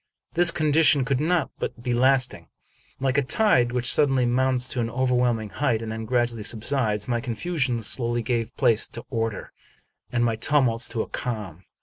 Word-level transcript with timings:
This 0.33 0.49
condition 0.49 1.05
could 1.05 1.19
not 1.19 1.51
be 1.79 1.93
lasting. 1.93 2.47
Like 2.99 3.19
a 3.19 3.21
tide, 3.21 3.71
which 3.71 3.93
suddenly 3.93 4.25
mounts 4.25 4.67
to 4.69 4.79
an 4.79 4.89
overwhelming 4.89 5.49
height 5.49 5.79
and 5.83 5.91
then 5.91 6.05
gradually 6.05 6.41
subsides, 6.41 7.07
my 7.07 7.21
confusion 7.21 7.83
slowly 7.83 8.23
gave 8.23 8.57
place 8.57 8.87
to 8.87 9.05
order, 9.11 9.51
and 10.11 10.25
my 10.25 10.35
tumults 10.37 10.89
to 10.89 11.03
a 11.03 11.07
calm. 11.07 11.65